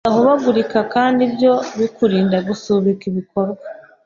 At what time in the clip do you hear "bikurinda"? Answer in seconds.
1.79-2.37